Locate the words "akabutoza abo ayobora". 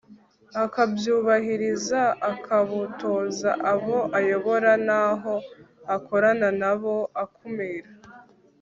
2.31-4.71